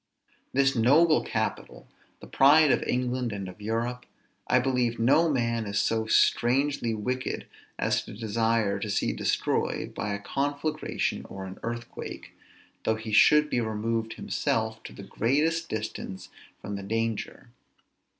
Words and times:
This 0.51 0.75
noble 0.75 1.21
capital, 1.21 1.87
the 2.21 2.25
pride 2.27 2.71
of 2.71 2.81
England 2.81 3.31
and 3.31 3.47
of 3.47 3.61
Europe, 3.61 4.07
I 4.47 4.57
believe 4.57 4.97
no 4.97 5.29
man 5.29 5.67
is 5.67 5.77
so 5.77 6.07
strangely 6.07 6.91
wicked 6.95 7.45
as 7.77 8.03
to 8.05 8.13
desire 8.15 8.79
to 8.79 8.89
see 8.89 9.13
destroyed 9.13 9.93
by 9.93 10.11
a 10.15 10.19
conflagration 10.19 11.23
or 11.25 11.45
an 11.45 11.59
earthquake, 11.61 12.31
though 12.83 12.95
he 12.95 13.11
should 13.11 13.47
be 13.47 13.61
removed 13.61 14.13
himself 14.13 14.81
to 14.85 14.93
the 14.93 15.03
greatest 15.03 15.69
distance 15.69 16.29
from 16.59 16.77
the 16.77 16.81
danger. 16.81 17.49